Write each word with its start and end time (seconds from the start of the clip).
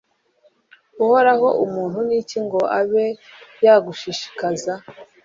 uhoraho, 1.03 1.47
umuntu 1.65 1.97
ni 2.07 2.15
iki 2.21 2.37
ngo 2.45 2.59
abe 2.79 3.05
yagushishikaza 3.65 4.73